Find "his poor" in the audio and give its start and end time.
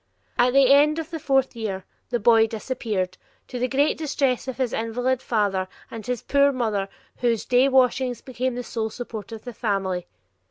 6.03-6.51